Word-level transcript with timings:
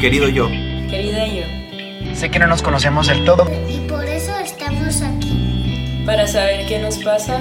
querido 0.00 0.28
yo. 0.28 0.48
Querida 0.88 1.26
yo. 1.26 2.14
Sé 2.14 2.30
que 2.30 2.38
no 2.38 2.46
nos 2.46 2.62
conocemos 2.62 3.06
del 3.06 3.22
todo. 3.24 3.46
Y 3.68 3.78
por 3.80 4.04
eso 4.06 4.34
estamos 4.38 5.02
aquí. 5.02 6.02
Para 6.06 6.26
saber 6.26 6.66
qué 6.66 6.78
nos 6.78 6.96
pasa. 6.98 7.38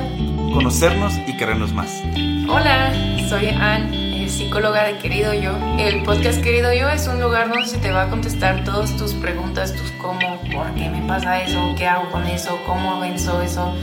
Conocernos 0.54 1.14
y 1.26 1.38
querernos 1.38 1.72
más. 1.72 2.04
Hola, 2.50 2.92
soy 3.30 3.48
Ann, 3.48 3.92
psicóloga 4.28 4.84
de 4.84 4.98
Querido 4.98 5.34
Yo. 5.34 5.58
El 5.78 6.04
podcast 6.04 6.42
Querido 6.42 6.74
Yo 6.74 6.90
es 6.90 7.08
un 7.08 7.22
lugar 7.22 7.48
donde 7.48 7.66
se 7.66 7.78
te 7.78 7.92
va 7.92 8.04
a 8.04 8.10
contestar 8.10 8.66
todas 8.66 8.96
tus 8.98 9.14
preguntas, 9.14 9.74
tus 9.74 9.92
cómo, 9.92 10.42
por 10.54 10.74
qué 10.76 10.90
me 10.90 11.02
pasa 11.08 11.42
eso, 11.42 11.74
qué 11.78 11.88
hago 11.88 12.12
con 12.12 12.28
eso, 12.28 12.60
cómo 12.66 13.00
venzo 13.00 13.42
eso. 13.42 13.74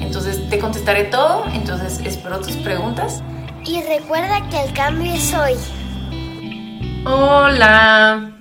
Entonces 0.00 0.48
te 0.48 0.58
contestaré 0.58 1.04
todo, 1.04 1.44
entonces 1.52 2.00
espero 2.06 2.40
tus 2.40 2.56
preguntas. 2.56 3.22
Y 3.66 3.82
recuerda 3.82 4.48
que 4.48 4.62
el 4.62 4.72
cambio 4.72 5.12
es 5.12 5.34
hoy. 5.34 5.83
Hola, 7.06 8.32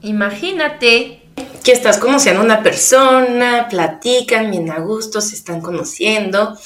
imagínate 0.00 1.22
que 1.62 1.70
estás 1.70 1.98
conociendo 1.98 2.40
a 2.40 2.44
una 2.44 2.60
persona, 2.60 3.68
platican 3.68 4.50
bien 4.50 4.72
a 4.72 4.80
gusto, 4.80 5.20
se 5.20 5.36
están 5.36 5.60
conociendo 5.60 6.58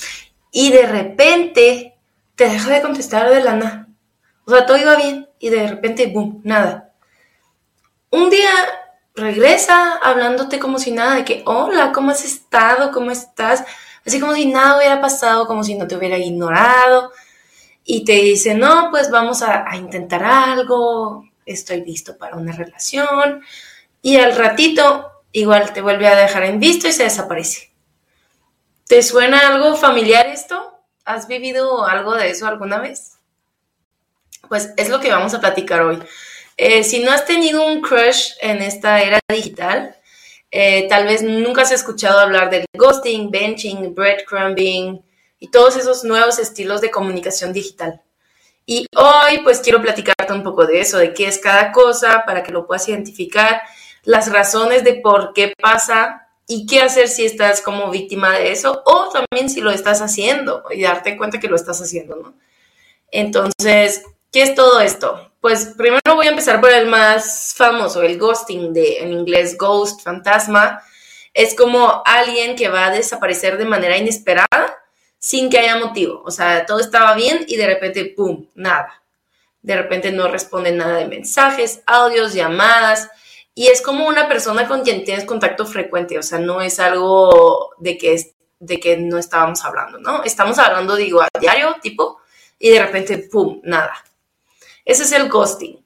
y 0.51 0.73
de 0.73 0.87
repente 0.87 1.99
te 2.37 2.49
deja 2.49 2.71
de 2.71 2.81
contestar 2.81 3.29
de 3.29 3.45
la 3.45 3.55
nada. 3.55 3.89
O 4.47 4.51
sea, 4.51 4.65
todo 4.65 4.79
iba 4.79 4.97
bien 4.97 5.29
y 5.39 5.51
de 5.51 5.69
repente, 5.69 6.07
boom, 6.07 6.41
nada. 6.43 6.93
Un 8.11 8.31
día 8.31 8.51
regresa 9.15 9.99
hablándote 10.03 10.59
como 10.59 10.79
si 10.79 10.91
nada, 10.91 11.17
de 11.17 11.25
que, 11.27 11.43
hola, 11.45 11.93
¿cómo 11.93 12.13
has 12.13 12.25
estado? 12.25 12.93
¿Cómo 12.93 13.11
estás? 13.11 13.63
Así 14.07 14.21
como 14.21 14.33
si 14.33 14.47
nada 14.47 14.79
hubiera 14.79 15.03
pasado, 15.03 15.47
como 15.47 15.65
si 15.65 15.75
no 15.75 15.87
te 15.87 15.97
hubiera 15.97 16.17
ignorado. 16.17 17.13
Y 17.89 18.05
te 18.05 18.15
dice, 18.15 18.55
no, 18.55 18.89
pues 18.91 19.13
vamos 19.13 19.43
a, 19.43 19.65
intentar 19.77 20.25
algo, 20.25 21.25
estoy 21.47 21.85
listo 21.85 22.19
para 22.19 22.37
una 22.37 22.51
relación. 22.51 23.43
Y 24.03 24.17
al 24.17 24.35
ratito, 24.35 25.23
igual 25.31 25.73
te 25.73 25.83
vuelve 25.83 26.09
a 26.09 26.17
dejar 26.17 26.43
en 26.43 26.59
visto 26.59 26.89
y 26.89 26.93
se 26.93 27.05
desaparece. 27.05 27.71
¿Te 28.89 29.05
suena 29.05 29.47
algo 29.47 29.77
familiar 29.77 30.27
esto? 30.27 30.81
¿Has 31.05 31.29
vivido 31.29 31.87
algo 31.87 32.17
de 32.17 32.31
eso 32.31 32.49
alguna 32.49 32.81
vez? 32.81 33.19
Pues 34.49 34.73
es 34.77 34.89
lo 34.89 34.99
que 34.99 35.13
vamos 35.13 35.33
a 35.35 35.41
platicar 35.41 35.83
hoy. 35.83 36.03
Eh, 36.57 36.83
si 36.83 37.05
no 37.05 37.13
has 37.13 37.25
tenido 37.25 37.65
un 37.65 37.83
crush 37.83 38.33
en 38.41 38.63
esta 38.63 39.01
era 39.01 39.21
digital, 39.29 39.95
eh, 40.51 40.89
tal 40.89 41.05
vez 41.05 41.23
nunca 41.23 41.63
has 41.63 41.71
escuchado 41.71 42.19
hablar 42.19 42.51
del 42.51 42.65
ghosting, 42.77 43.31
benching, 43.31 43.95
breadcrumbing 43.95 45.06
y 45.39 45.49
todos 45.49 45.77
esos 45.77 46.05
nuevos 46.05 46.39
estilos 46.39 46.81
de 46.81 46.91
comunicación 46.91 47.53
digital. 47.53 48.03
Y 48.65 48.87
hoy 48.97 49.39
pues 49.45 49.61
quiero 49.61 49.81
platicarte 49.81 50.33
un 50.33 50.43
poco 50.43 50.67
de 50.67 50.81
eso, 50.81 50.99
de 50.99 51.15
qué 51.15 51.29
es 51.29 51.39
cada 51.39 51.71
cosa 51.73 52.25
para 52.27 52.43
que 52.43 52.53
lo 52.53 52.67
puedas 52.67 52.89
identificar, 52.89 53.63
las 54.03 54.33
razones 54.33 54.83
de 54.83 54.95
por 54.95 55.33
qué 55.33 55.55
pasa 55.61 56.29
y 56.49 56.67
qué 56.67 56.81
hacer 56.81 57.09
si 57.09 57.25
estás 57.25 57.61
como 57.61 57.91
víctima 57.91 58.33
de 58.33 58.53
eso 58.53 58.83
o 58.85 59.09
también 59.11 59.51
si 59.51 59.61
lo 59.61 59.71
estás 59.71 60.01
haciendo 60.01 60.65
y 60.71 60.83
darte 60.83 61.17
cuenta 61.17 61.41
que 61.41 61.49
lo 61.49 61.57
estás 61.57 61.81
haciendo, 61.81 62.17
¿no? 62.17 62.35
Entonces, 63.11 64.03
¿qué 64.33 64.43
es 64.43 64.55
todo 64.55 64.81
esto? 64.81 65.33
Pues 65.41 65.75
primero 65.77 66.01
voy 66.17 66.27
a 66.27 66.31
empezar 66.31 66.61
por 66.61 66.71
el 66.71 66.87
más 66.87 67.55
famoso, 67.57 68.03
el 68.03 68.19
ghosting, 68.19 68.73
de, 68.73 68.99
en 68.99 69.13
inglés 69.13 69.57
ghost, 69.57 70.03
fantasma. 70.03 70.83
Es 71.33 71.55
como 71.55 72.03
alguien 72.05 72.57
que 72.57 72.69
va 72.69 72.87
a 72.87 72.91
desaparecer 72.91 73.59
de 73.59 73.65
manera 73.65 73.97
inesperada 73.97 74.77
sin 75.19 75.51
que 75.51 75.59
haya 75.59 75.77
motivo. 75.77 76.23
O 76.25 76.31
sea, 76.31 76.67
todo 76.67 76.81
estaba 76.81 77.15
bien 77.15 77.45
y 77.49 77.57
de 77.57 77.67
repente, 77.67 78.05
¡pum!, 78.17 78.47
nada. 78.55 79.03
De 79.63 79.77
repente 79.77 80.13
no 80.13 80.29
responde 80.29 80.73
nada 80.73 80.99
de 80.99 81.07
mensajes, 81.07 81.83
audios, 81.87 82.35
llamadas. 82.35 83.11
Y 83.55 83.69
es 83.69 83.83
como 83.83 84.07
una 84.07 84.29
persona 84.29 84.69
con 84.69 84.83
quien 84.83 85.05
tienes 85.05 85.25
contacto 85.25 85.67
frecuente. 85.67 86.19
O 86.19 86.23
sea, 86.23 86.39
no 86.39 86.61
es 86.61 86.79
algo 86.79 87.71
de 87.79 87.99
que, 87.99 88.35
de 88.61 88.79
que 88.79 88.97
no 88.97 89.19
estábamos 89.19 89.65
hablando, 89.65 89.99
¿no? 89.99 90.23
Estamos 90.23 90.59
hablando, 90.59 90.95
digo, 90.95 91.23
a 91.23 91.29
diario, 91.41 91.77
tipo, 91.83 92.21
y 92.59 92.71
de 92.71 92.81
repente, 92.81 93.19
¡pum!, 93.19 93.61
nada. 93.65 93.95
Ese 94.85 95.03
es 95.03 95.13
el 95.13 95.29
ghosting. 95.29 95.85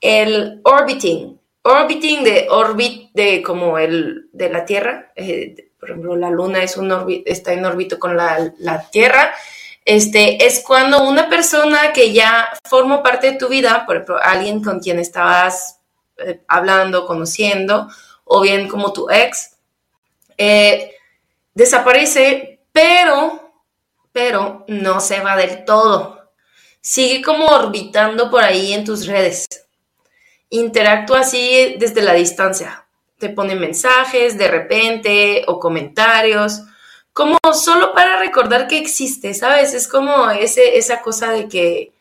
El 0.00 0.60
orbiting. 0.64 1.40
Orbiting 1.66 2.22
de 2.24 2.46
orbit, 2.50 3.10
de 3.14 3.42
como 3.42 3.78
el 3.78 4.28
de 4.32 4.50
la 4.50 4.64
Tierra. 4.64 5.12
Eh, 5.16 5.70
por 5.78 5.90
ejemplo, 5.90 6.16
la 6.16 6.30
Luna 6.30 6.62
es 6.62 6.76
un 6.76 7.22
está 7.26 7.52
en 7.52 7.64
órbito 7.64 7.98
con 7.98 8.16
la, 8.16 8.52
la, 8.58 8.88
Tierra. 8.90 9.34
Este, 9.84 10.46
es 10.46 10.60
cuando 10.60 11.08
una 11.08 11.28
persona 11.28 11.92
que 11.92 12.12
ya 12.12 12.48
formó 12.64 13.02
parte 13.02 13.32
de 13.32 13.38
tu 13.38 13.48
vida, 13.48 13.84
por 13.86 13.96
ejemplo, 13.96 14.18
alguien 14.22 14.62
con 14.62 14.80
quien 14.80 14.98
estabas 14.98 15.80
eh, 16.18 16.40
hablando, 16.48 17.06
conociendo, 17.06 17.88
o 18.24 18.40
bien 18.40 18.68
como 18.68 18.92
tu 18.92 19.10
ex, 19.10 19.56
eh, 20.36 20.92
desaparece, 21.54 22.60
pero, 22.72 23.52
pero 24.12 24.64
no 24.68 25.00
se 25.00 25.20
va 25.20 25.36
del 25.36 25.64
todo 25.64 26.24
sigue 26.84 27.22
como 27.22 27.46
orbitando 27.46 28.30
por 28.30 28.44
ahí 28.44 28.74
en 28.74 28.84
tus 28.84 29.06
redes. 29.06 29.46
Interactúa 30.54 31.20
así 31.20 31.74
desde 31.80 32.00
la 32.00 32.12
distancia. 32.12 32.86
Te 33.18 33.28
pone 33.28 33.56
mensajes 33.56 34.38
de 34.38 34.46
repente 34.46 35.42
o 35.48 35.58
comentarios, 35.58 36.62
como 37.12 37.38
solo 37.52 37.92
para 37.92 38.20
recordar 38.20 38.68
que 38.68 38.78
existe, 38.78 39.34
¿sabes? 39.34 39.74
Es 39.74 39.88
como 39.88 40.30
ese, 40.30 40.78
esa 40.78 41.02
cosa 41.02 41.32
de 41.32 41.48
que, 41.48 41.92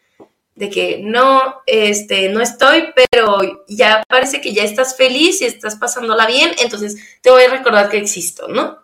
de 0.53 0.69
que 0.69 0.99
no, 1.01 1.61
este, 1.65 2.29
no 2.29 2.41
estoy, 2.41 2.93
pero 3.11 3.39
ya 3.67 4.03
parece 4.07 4.39
que 4.39 4.53
ya 4.53 4.63
estás 4.63 4.95
feliz 4.95 5.41
y 5.41 5.45
estás 5.45 5.75
pasándola 5.75 6.27
bien, 6.27 6.51
entonces 6.59 6.97
te 7.21 7.31
voy 7.31 7.41
a 7.45 7.49
recordar 7.49 7.89
que 7.89 7.97
existo, 7.97 8.47
¿no? 8.49 8.83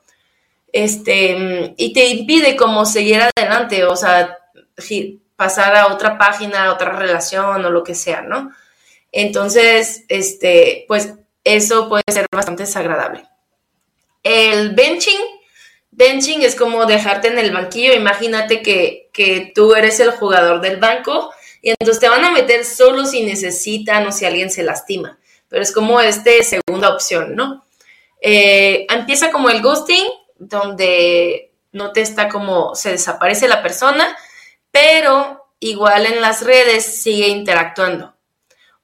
Este, 0.74 1.75
y 1.78 1.94
te 1.94 2.08
impide 2.08 2.56
como 2.56 2.88
seguir 2.88 3.22
adelante, 3.22 3.85
o 3.85 3.96
sea, 3.96 4.35
pasar 5.35 5.75
a 5.75 5.94
otra 5.94 6.18
página, 6.18 6.66
a 6.66 6.74
otra 6.74 6.91
relación 6.94 7.63
o 7.63 7.69
lo 7.69 7.84
que 7.84 7.94
sea, 7.94 8.22
¿no? 8.22 8.52
Entonces, 9.12 10.03
este, 10.08 10.86
pues 10.88 11.14
eso 11.44 11.90
puede 11.90 12.03
ser 12.12 12.25
bastante 12.31 12.64
desagradable. 12.64 13.24
El 14.24 14.75
benching, 14.75 15.20
benching 15.92 16.42
es 16.42 16.56
como 16.56 16.86
dejarte 16.86 17.30
en 17.30 17.40
el 17.40 17.52
banquillo. 17.52 17.94
Imagínate 17.94 18.62
que, 18.62 19.09
que 19.14 19.52
tú 19.56 19.74
eres 19.75 20.00
el 20.00 20.12
jugador 20.12 20.62
del 20.62 20.78
banco 20.78 21.31
y 21.62 21.72
entonces 21.72 22.00
te 22.00 22.09
van 22.09 22.24
a 22.24 22.31
meter 22.31 22.66
solo 22.66 23.06
si 23.06 23.24
necesitan 23.24 24.08
o 24.08 24.12
si 24.12 24.25
alguien 24.25 24.50
se 24.50 24.64
lastima. 24.64 25.20
Pero 25.47 25.64
es 25.64 25.72
como 25.72 26.00
este 26.02 26.44
segunda 26.44 26.94
opción, 26.94 27.36
¿no? 27.36 27.66
Eh, 28.22 28.86
empieza 28.90 29.31
como 29.31 29.50
el 29.50 29.62
ghosting, 29.62 30.06
donde 30.38 31.52
no 31.72 31.91
te 31.91 32.02
está 32.02 32.30
como, 32.30 32.76
se 32.76 32.91
desaparece 32.91 33.47
la 33.47 33.64
persona 33.64 34.16
pero 34.72 35.47
igual 35.59 36.06
en 36.06 36.22
las 36.22 36.44
redes 36.44 36.86
sigue 36.86 37.28
interactuando. 37.28 38.16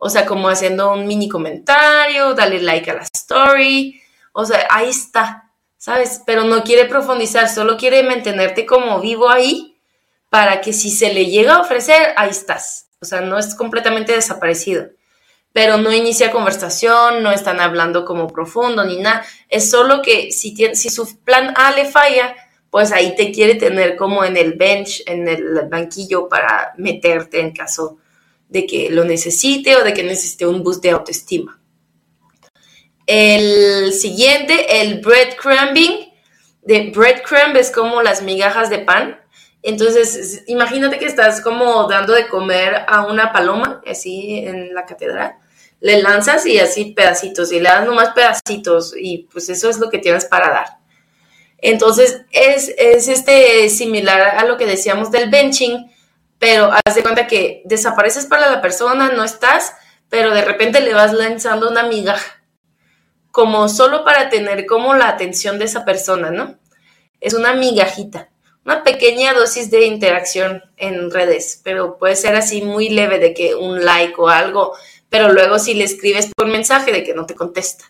O 0.05 0.09
sea, 0.11 0.23
como 0.27 0.49
haciendo 0.49 0.93
un 0.93 1.07
mini 1.07 1.27
comentario, 1.27 2.35
dale 2.35 2.61
like 2.61 2.91
a 2.91 2.93
la 2.93 3.07
story. 3.11 3.99
O 4.33 4.45
sea, 4.45 4.67
ahí 4.69 4.87
está, 4.87 5.51
¿sabes? 5.79 6.21
Pero 6.27 6.43
no 6.43 6.63
quiere 6.63 6.85
profundizar, 6.85 7.49
solo 7.49 7.75
quiere 7.75 8.03
mantenerte 8.03 8.67
como 8.67 8.99
vivo 8.99 9.31
ahí 9.31 9.79
para 10.29 10.61
que 10.61 10.73
si 10.73 10.91
se 10.91 11.11
le 11.11 11.25
llega 11.25 11.55
a 11.55 11.61
ofrecer, 11.61 12.13
ahí 12.17 12.29
estás. 12.29 12.89
O 13.01 13.05
sea, 13.05 13.21
no 13.21 13.39
es 13.39 13.55
completamente 13.55 14.13
desaparecido. 14.13 14.89
Pero 15.51 15.77
no 15.77 15.91
inicia 15.91 16.29
conversación, 16.29 17.23
no 17.23 17.31
están 17.31 17.59
hablando 17.59 18.05
como 18.05 18.27
profundo 18.27 18.85
ni 18.85 18.99
nada. 18.99 19.25
Es 19.49 19.71
solo 19.71 20.03
que 20.03 20.31
si, 20.31 20.55
si 20.75 20.89
su 20.91 21.17
plan 21.23 21.51
A 21.57 21.71
le 21.71 21.85
falla, 21.85 22.35
pues 22.69 22.91
ahí 22.91 23.15
te 23.15 23.31
quiere 23.31 23.55
tener 23.55 23.95
como 23.95 24.23
en 24.23 24.37
el 24.37 24.53
bench, 24.53 25.01
en 25.07 25.27
el 25.27 25.67
banquillo 25.67 26.29
para 26.29 26.75
meterte 26.77 27.39
en 27.39 27.53
caso 27.53 27.97
de 28.49 28.65
que 28.65 28.89
lo 28.89 29.03
necesite 29.03 29.75
o 29.75 29.83
de 29.83 29.93
que 29.93 30.03
necesite 30.03 30.45
un 30.45 30.63
boost 30.63 30.83
de 30.83 30.91
autoestima. 30.91 31.59
El 33.07 33.93
siguiente, 33.93 34.81
el 34.81 34.99
breadcrumbing. 34.99 36.13
De 36.61 36.89
breadcrumb 36.89 37.55
es 37.57 37.69
como 37.69 38.01
las 38.01 38.23
migajas 38.23 38.69
de 38.69 38.79
pan. 38.79 39.19
Entonces, 39.61 40.43
imagínate 40.47 40.99
que 40.99 41.05
estás 41.05 41.41
como 41.41 41.87
dando 41.87 42.13
de 42.13 42.27
comer 42.27 42.85
a 42.87 43.07
una 43.07 43.31
paloma, 43.31 43.81
así 43.85 44.39
en 44.39 44.73
la 44.73 44.85
catedral. 44.85 45.35
Le 45.79 46.01
lanzas 46.01 46.45
y 46.45 46.59
así 46.59 46.93
pedacitos, 46.93 47.51
y 47.51 47.59
le 47.59 47.69
das 47.69 47.85
nomás 47.85 48.09
pedacitos, 48.09 48.95
y 48.97 49.27
pues 49.31 49.49
eso 49.49 49.69
es 49.69 49.79
lo 49.79 49.89
que 49.89 49.99
tienes 49.99 50.25
para 50.25 50.49
dar. 50.49 50.67
Entonces, 51.57 52.21
es, 52.31 52.69
este 52.77 53.69
similar 53.69 54.21
a 54.37 54.45
lo 54.45 54.57
que 54.57 54.67
decíamos 54.67 55.11
del 55.11 55.29
benching, 55.31 55.91
pero 56.39 56.71
haz 56.71 56.95
de 56.95 57.03
cuenta 57.03 57.27
que 57.27 57.61
desapareces 57.65 58.25
para 58.25 58.49
la 58.49 58.61
persona, 58.61 59.09
no 59.09 59.23
estás, 59.23 59.73
pero 60.09 60.33
de 60.33 60.43
repente 60.43 60.81
le 60.81 60.93
vas 60.93 61.13
lanzando 61.13 61.69
una 61.69 61.83
migaja, 61.83 62.43
como 63.31 63.67
solo 63.69 64.03
para 64.03 64.29
tener 64.29 64.65
como 64.65 64.93
la 64.93 65.09
atención 65.09 65.59
de 65.59 65.65
esa 65.65 65.85
persona, 65.85 66.31
¿no? 66.31 66.57
Es 67.19 67.33
una 67.33 67.53
migajita, 67.53 68.29
una 68.65 68.83
pequeña 68.83 69.33
dosis 69.33 69.71
de 69.71 69.85
interacción 69.85 70.63
en 70.77 71.11
redes, 71.11 71.61
pero 71.63 71.97
puede 71.97 72.15
ser 72.15 72.35
así 72.35 72.61
muy 72.61 72.89
leve 72.89 73.19
de 73.19 73.33
que 73.33 73.55
un 73.55 73.83
like 73.83 74.15
o 74.17 74.29
algo, 74.29 74.75
pero 75.09 75.31
luego 75.31 75.59
si 75.59 75.73
le 75.73 75.83
escribes 75.83 76.29
por 76.35 76.47
mensaje 76.47 76.91
de 76.91 77.03
que 77.03 77.13
no 77.13 77.25
te 77.25 77.35
contesta. 77.35 77.85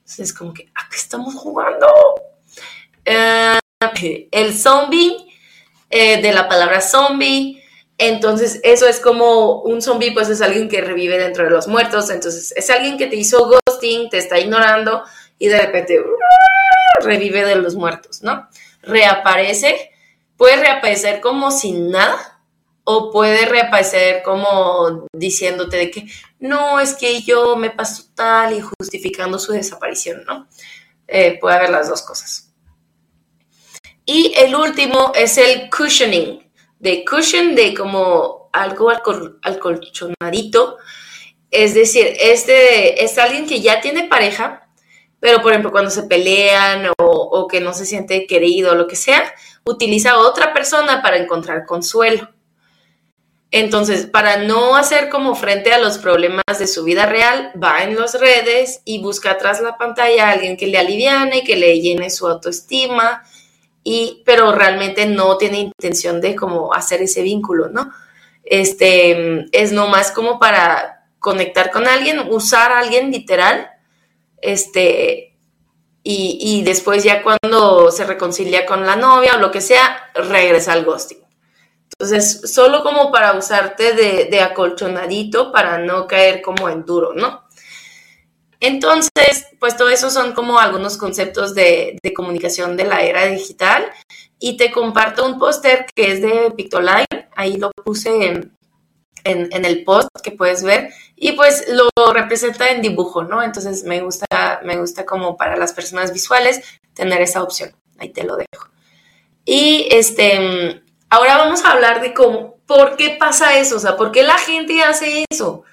Entonces 0.00 0.30
es 0.30 0.34
como 0.34 0.52
que, 0.52 0.70
¿a 0.74 0.88
qué 0.88 0.96
estamos 0.96 1.34
jugando? 1.34 1.86
Eh, 3.04 3.58
el 4.30 4.56
zombie, 4.56 5.16
eh, 5.88 6.20
de 6.20 6.32
la 6.32 6.48
palabra 6.48 6.80
zombie, 6.80 7.59
entonces 8.00 8.60
eso 8.62 8.88
es 8.88 8.98
como 8.98 9.60
un 9.60 9.82
zombie, 9.82 10.12
pues 10.12 10.30
es 10.30 10.40
alguien 10.40 10.70
que 10.70 10.80
revive 10.80 11.18
dentro 11.18 11.44
de 11.44 11.50
los 11.50 11.68
muertos, 11.68 12.08
entonces 12.08 12.52
es 12.56 12.70
alguien 12.70 12.96
que 12.96 13.06
te 13.06 13.16
hizo 13.16 13.46
ghosting, 13.46 14.08
te 14.08 14.16
está 14.16 14.38
ignorando 14.38 15.04
y 15.38 15.48
de 15.48 15.60
repente 15.60 16.00
¡uh! 16.00 17.04
revive 17.04 17.44
de 17.44 17.56
los 17.56 17.74
muertos, 17.74 18.22
¿no? 18.22 18.48
Reaparece, 18.80 19.90
puede 20.38 20.56
reaparecer 20.56 21.20
como 21.20 21.50
sin 21.50 21.90
nada 21.90 22.40
o 22.84 23.10
puede 23.12 23.44
reaparecer 23.44 24.22
como 24.22 25.06
diciéndote 25.12 25.76
de 25.76 25.90
que 25.90 26.06
no, 26.38 26.80
es 26.80 26.94
que 26.94 27.20
yo 27.20 27.54
me 27.56 27.68
pasó 27.68 28.04
tal 28.14 28.56
y 28.56 28.62
justificando 28.62 29.38
su 29.38 29.52
desaparición, 29.52 30.24
¿no? 30.24 30.48
Eh, 31.06 31.38
puede 31.38 31.56
haber 31.56 31.68
las 31.70 31.90
dos 31.90 32.00
cosas. 32.00 32.50
Y 34.06 34.32
el 34.38 34.54
último 34.56 35.12
es 35.14 35.36
el 35.36 35.68
cushioning, 35.68 36.49
de 36.80 37.04
cushion, 37.04 37.54
de 37.54 37.74
como 37.74 38.50
algo 38.52 38.90
alcolchonadito. 38.90 40.78
Es 41.50 41.74
decir, 41.74 42.16
este 42.18 43.04
es 43.04 43.16
alguien 43.18 43.46
que 43.46 43.60
ya 43.60 43.80
tiene 43.80 44.08
pareja, 44.08 44.68
pero 45.20 45.42
por 45.42 45.52
ejemplo 45.52 45.70
cuando 45.70 45.90
se 45.90 46.04
pelean 46.04 46.90
o, 46.98 47.46
que 47.48 47.60
no 47.60 47.72
se 47.72 47.86
siente 47.86 48.26
querido 48.26 48.72
o 48.72 48.74
lo 48.74 48.86
que 48.86 48.96
sea, 48.96 49.32
utiliza 49.64 50.12
a 50.12 50.18
otra 50.18 50.52
persona 50.52 51.02
para 51.02 51.18
encontrar 51.18 51.66
consuelo. 51.66 52.30
Entonces, 53.52 54.06
para 54.06 54.36
no 54.36 54.76
hacer 54.76 55.08
como 55.08 55.34
frente 55.34 55.72
a 55.72 55.78
los 55.78 55.98
problemas 55.98 56.44
de 56.56 56.68
su 56.68 56.84
vida 56.84 57.06
real, 57.06 57.52
va 57.60 57.82
en 57.82 57.98
las 57.98 58.18
redes 58.18 58.80
y 58.84 59.02
busca 59.02 59.32
atrás 59.32 59.60
la 59.60 59.76
pantalla 59.76 60.28
a 60.28 60.30
alguien 60.30 60.56
que 60.56 60.68
le 60.68 60.78
aliviane, 60.78 61.42
que 61.42 61.56
le 61.56 61.80
llene 61.80 62.10
su 62.10 62.28
autoestima, 62.28 63.24
y, 63.82 64.22
pero 64.24 64.52
realmente 64.52 65.06
no 65.06 65.36
tiene 65.36 65.60
intención 65.60 66.20
de 66.20 66.36
como 66.36 66.74
hacer 66.74 67.02
ese 67.02 67.22
vínculo, 67.22 67.68
¿no? 67.68 67.90
Este, 68.44 69.46
es 69.52 69.72
nomás 69.72 70.10
como 70.12 70.38
para 70.38 71.06
conectar 71.18 71.70
con 71.70 71.86
alguien, 71.86 72.20
usar 72.30 72.72
a 72.72 72.78
alguien 72.78 73.10
literal, 73.10 73.70
este, 74.42 75.36
y, 76.02 76.38
y 76.40 76.62
después 76.62 77.04
ya 77.04 77.22
cuando 77.22 77.90
se 77.90 78.04
reconcilia 78.04 78.66
con 78.66 78.86
la 78.86 78.96
novia 78.96 79.34
o 79.36 79.38
lo 79.38 79.50
que 79.50 79.60
sea, 79.60 80.10
regresa 80.14 80.72
al 80.72 80.84
ghosting. 80.84 81.20
Entonces, 82.00 82.50
solo 82.50 82.82
como 82.82 83.12
para 83.12 83.36
usarte 83.36 83.92
de, 83.92 84.40
acolchonadito 84.40 85.52
para 85.52 85.76
no 85.76 86.06
caer 86.06 86.40
como 86.40 86.70
en 86.70 86.86
duro, 86.86 87.12
¿no? 87.12 87.44
Entonces, 88.60 89.46
pues 89.58 89.76
todo 89.76 89.88
eso 89.88 90.10
son 90.10 90.32
como 90.32 90.58
algunos 90.58 90.96
conceptos 90.96 91.54
de, 91.54 91.98
comunicación 92.14 92.76
de 92.76 92.84
la 92.84 93.02
era 93.02 93.26
digital. 93.26 93.84
Y 94.38 94.56
te 94.56 94.70
comparto 94.70 95.26
un 95.26 95.38
póster 95.38 95.86
que 95.94 96.12
es 96.12 96.22
de 96.22 96.50
Pictoline. 96.56 97.06
Ahí 97.34 97.56
lo 97.56 97.70
puse 97.72 98.26
en, 98.26 98.56
en, 99.24 99.64
el 99.64 99.84
post 99.84 100.08
que 100.22 100.32
puedes 100.32 100.62
ver. 100.62 100.90
Y 101.16 101.32
pues 101.32 101.66
lo 101.68 102.12
representa 102.12 102.70
en 102.70 102.82
dibujo, 102.82 103.24
¿no? 103.24 103.42
Entonces 103.42 103.84
me 103.84 104.00
gusta, 104.00 104.60
me 104.64 104.78
gusta 104.78 105.04
como 105.04 105.36
para 105.36 105.56
las 105.56 105.72
personas 105.72 106.12
visuales 106.12 106.62
tener 106.94 107.20
esa 107.20 107.42
opción. 107.42 107.74
Ahí 107.98 108.10
te 108.10 108.24
lo 108.24 108.36
dejo. 108.36 108.68
Y 109.44 109.88
este, 109.90 110.82
Ahora 111.12 111.38
vamos 111.38 111.64
a 111.64 111.72
hablar 111.72 112.00
de 112.00 112.14
cómo, 112.14 112.58
por 112.66 112.96
qué 112.96 113.16
pasa 113.18 113.58
eso, 113.58 113.76
o 113.76 113.78
sea, 113.80 113.96
por 113.96 114.12
qué 114.12 114.22
la 114.22 114.38
gente 114.38 114.80
hace 114.84 115.24
eso. 115.28 115.64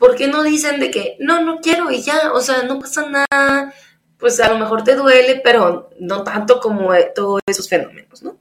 ¿Por 0.00 0.16
qué 0.16 0.26
no 0.26 0.42
dicen 0.42 0.80
de 0.80 0.90
que 0.90 1.16
no, 1.20 1.42
no 1.42 1.60
quiero 1.60 1.90
y 1.90 2.00
ya, 2.00 2.32
o 2.32 2.40
sea, 2.40 2.62
no 2.62 2.80
pasa 2.80 3.06
nada? 3.06 3.74
Pues 4.16 4.40
a 4.40 4.48
lo 4.48 4.58
mejor 4.58 4.82
te 4.82 4.96
duele, 4.96 5.40
pero 5.44 5.90
no 6.00 6.24
tanto 6.24 6.58
como 6.58 6.94
eh, 6.94 7.12
todos 7.14 7.40
esos 7.46 7.68
fenómenos, 7.68 8.22
¿no? 8.22 8.38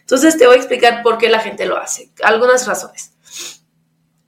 Entonces 0.00 0.36
te 0.36 0.46
voy 0.46 0.56
a 0.56 0.58
explicar 0.58 1.02
por 1.02 1.16
qué 1.16 1.30
la 1.30 1.40
gente 1.40 1.64
lo 1.64 1.78
hace. 1.78 2.10
Algunas 2.22 2.66
razones. 2.66 3.12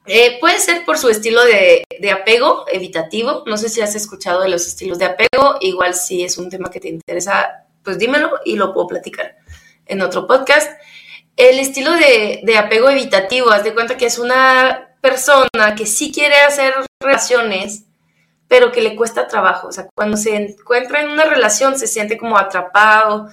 Eh, 0.06 0.38
puede 0.41 0.59
ser 0.59 0.87
por 0.87 0.97
su 0.97 1.11
estilo 1.11 1.44
de, 1.44 1.85
de, 2.00 2.11
apego 2.11 2.65
evitativo. 2.73 3.44
No 3.47 3.59
sé 3.59 3.69
si 3.69 3.83
has 3.83 3.94
escuchado 3.94 4.41
de 4.41 4.49
los 4.49 4.67
estilos 4.67 4.99
de 4.99 5.05
apego. 5.05 5.56
Igual 5.61 5.94
si 5.94 6.25
es 6.25 6.38
un 6.38 6.49
tema 6.49 6.71
que 6.71 6.81
te 6.81 6.88
interesa, 6.88 7.67
pues 7.85 7.99
dímelo 7.99 8.41
y 8.44 8.56
lo 8.56 8.73
puedo 8.73 8.87
platicar 8.88 9.37
en 9.85 10.00
otro 10.00 10.26
podcast. 10.26 10.73
El 11.37 11.59
estilo 11.59 11.93
de, 11.93 12.43
apego 12.59 12.91
evitativo, 12.91 13.50
haz 13.50 13.65
de 13.65 13.73
cuenta 13.73 13.97
que 13.97 14.06
es 14.06 14.19
una 14.19 14.89
persona 15.00 15.75
que 15.76 15.87
sí 15.87 16.12
quiere 16.12 16.37
hacer 16.41 16.75
relaciones, 17.00 17.85
pero 18.49 18.73
que 18.73 18.81
le 18.81 18.97
cuesta 18.97 19.29
trabajo. 19.29 19.69
O 19.69 19.73
sea, 19.73 19.88
cuando 19.94 20.17
se 20.17 20.35
encuentra 20.35 21.02
en 21.02 21.11
una 21.11 21.25
relación 21.25 21.79
se 21.79 21.87
siente 21.87 22.17
como 22.17 22.37
atrapado, 22.37 23.29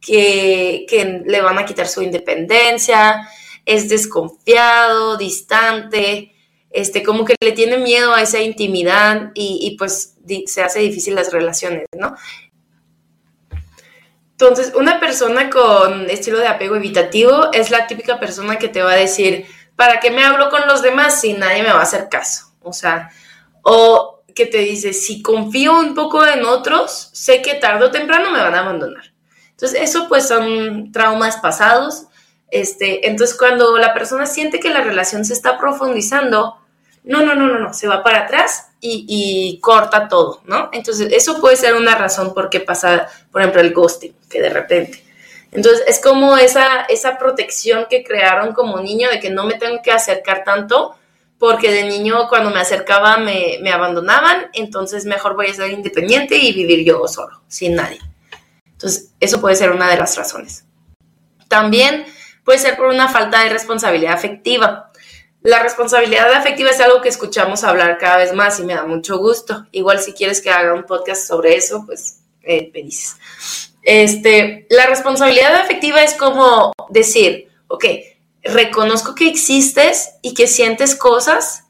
que, 0.00 1.22
le 1.24 1.42
van 1.42 1.58
a 1.58 1.64
quitar 1.64 1.86
su 1.86 2.02
independencia, 2.02 3.28
es 3.64 3.88
desconfiado, 3.88 5.16
distante, 5.16 6.34
este, 6.70 7.02
como 7.02 7.24
que 7.24 7.36
le 7.40 7.52
tiene 7.52 7.78
miedo 7.78 8.12
a 8.14 8.22
esa 8.22 8.40
intimidad 8.40 9.30
y 9.34 9.76
pues 9.78 10.16
se 10.46 10.62
hace 10.62 10.80
difícil 10.80 11.14
las 11.14 11.32
relaciones, 11.32 11.86
¿no? 11.96 12.16
Entonces, 14.42 14.74
una 14.74 14.98
persona 14.98 15.50
con 15.50 16.10
estilo 16.10 16.38
de 16.38 16.48
apego 16.48 16.74
evitativo 16.74 17.52
es 17.52 17.70
la 17.70 17.86
típica 17.86 18.18
persona 18.18 18.58
que 18.58 18.66
te 18.66 18.82
va 18.82 18.90
a 18.90 18.96
decir, 18.96 19.46
¿para 19.76 20.00
qué 20.00 20.10
me 20.10 20.24
hablo 20.24 20.50
con 20.50 20.66
los 20.66 20.82
demás 20.82 21.20
si 21.20 21.34
nadie 21.34 21.62
me 21.62 21.72
va 21.72 21.80
a 21.80 21.84
hacer 21.84 22.08
caso? 22.08 22.52
O 22.62 22.72
sea, 22.72 23.10
o 23.62 24.22
que 24.34 24.46
te 24.46 24.58
dice, 24.58 24.92
si 24.92 25.22
confío 25.22 25.78
un 25.78 25.94
poco 25.94 26.26
en 26.26 26.44
otros, 26.44 27.10
sé 27.12 27.42
que 27.42 27.54
tarde 27.54 27.86
o 27.86 27.90
temprano 27.90 28.30
me 28.30 28.40
van 28.40 28.54
a 28.54 28.60
abandonar. 28.60 29.12
Entonces, 29.50 29.80
eso 29.82 30.08
pues 30.08 30.26
son 30.26 30.90
traumas 30.92 31.36
pasados. 31.36 32.06
Este, 32.50 33.08
entonces, 33.08 33.36
cuando 33.36 33.78
la 33.78 33.94
persona 33.94 34.26
siente 34.26 34.60
que 34.60 34.70
la 34.70 34.80
relación 34.82 35.24
se 35.24 35.34
está 35.34 35.58
profundizando, 35.58 36.58
no, 37.04 37.22
no, 37.22 37.34
no, 37.34 37.46
no, 37.46 37.58
no, 37.58 37.74
se 37.74 37.88
va 37.88 38.02
para 38.02 38.20
atrás 38.20 38.68
y, 38.80 39.58
corta 39.62 40.08
todo, 40.08 40.40
¿no? 40.44 40.70
Entonces, 40.72 41.12
eso 41.12 41.40
puede 41.40 41.56
ser 41.56 41.74
una 41.74 41.94
razón 41.94 42.34
por 42.34 42.50
qué 42.50 42.60
pasa, 42.60 43.08
por 43.30 43.40
ejemplo, 43.40 43.60
el 43.60 43.72
ghosting, 43.72 44.14
que 44.28 44.40
de 44.40 44.50
repente. 44.50 45.01
Entonces, 45.52 45.84
es 45.86 46.00
como 46.00 46.38
esa, 46.38 46.82
esa 46.88 47.18
protección 47.18 47.86
que 47.88 48.02
crearon 48.02 48.54
como 48.54 48.80
niño 48.80 49.10
de 49.10 49.20
que 49.20 49.30
no 49.30 49.44
me 49.44 49.54
tengo 49.54 49.82
que 49.82 49.92
acercar 49.92 50.44
tanto, 50.44 50.96
porque 51.38 51.70
de 51.70 51.84
niño 51.84 52.28
cuando 52.28 52.50
me 52.50 52.60
acercaba 52.60 53.18
me, 53.18 53.58
abandonaban, 53.70 54.48
entonces 54.54 55.04
mejor 55.04 55.34
voy 55.34 55.48
a 55.48 55.54
ser 55.54 55.70
independiente 55.70 56.36
y 56.38 56.52
vivir 56.52 56.86
yo 56.86 57.06
solo, 57.06 57.42
sin 57.48 57.74
nadie. 57.74 57.98
Entonces, 58.64 59.12
eso 59.20 59.40
puede 59.40 59.56
ser 59.56 59.72
una 59.72 59.90
de 59.90 59.98
las 59.98 60.16
razones. 60.16 60.64
También 61.48 62.06
puede 62.44 62.58
ser 62.58 62.76
por 62.76 62.86
una 62.86 63.08
falta 63.08 63.42
de 63.42 63.50
responsabilidad 63.50 64.14
afectiva. 64.14 64.90
La 65.42 65.62
responsabilidad 65.62 66.32
afectiva 66.32 66.70
es 66.70 66.80
algo 66.80 67.02
que 67.02 67.08
escuchamos 67.10 67.62
hablar 67.62 67.98
cada 67.98 68.16
vez 68.16 68.32
más 68.32 68.58
y 68.58 68.64
me 68.64 68.74
da 68.74 68.86
mucho 68.86 69.18
gusto. 69.18 69.66
Igual 69.72 69.98
si 69.98 70.12
quieres 70.12 70.40
que 70.40 70.50
haga 70.50 70.72
un 70.72 70.84
podcast 70.84 71.26
sobre 71.26 71.56
eso, 71.56 71.84
pues 71.84 72.20
eh, 72.42 72.70
me 72.72 72.84
dices. 72.84 73.71
Este, 73.82 74.66
la 74.70 74.86
responsabilidad 74.86 75.54
afectiva 75.56 76.02
es 76.02 76.14
como 76.14 76.72
decir, 76.88 77.48
ok, 77.68 77.84
reconozco 78.42 79.14
que 79.14 79.28
existes 79.28 80.14
y 80.22 80.34
que 80.34 80.46
sientes 80.46 80.94
cosas, 80.94 81.64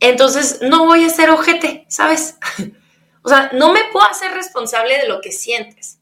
entonces 0.00 0.58
no 0.62 0.86
voy 0.86 1.04
a 1.04 1.10
ser 1.10 1.30
ojete, 1.30 1.84
¿sabes? 1.88 2.36
o 3.22 3.28
sea, 3.28 3.50
no 3.52 3.72
me 3.72 3.84
puedo 3.92 4.06
hacer 4.06 4.32
responsable 4.32 4.98
de 4.98 5.08
lo 5.08 5.20
que 5.20 5.32
sientes. 5.32 5.98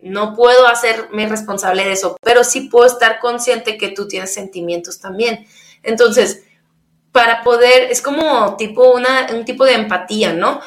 No 0.00 0.36
puedo 0.36 0.68
hacerme 0.68 1.26
responsable 1.26 1.84
de 1.84 1.92
eso, 1.92 2.16
pero 2.22 2.44
sí 2.44 2.68
puedo 2.68 2.86
estar 2.86 3.18
consciente 3.18 3.78
que 3.78 3.88
tú 3.88 4.06
tienes 4.06 4.32
sentimientos 4.32 5.00
también. 5.00 5.46
Entonces, 5.82 6.44
para 7.10 7.42
poder, 7.42 7.90
es 7.90 8.00
como 8.00 8.56
tipo 8.56 8.92
una, 8.92 9.26
un 9.32 9.44
tipo 9.44 9.64
de 9.64 9.74
empatía, 9.74 10.32
¿no? 10.32 10.60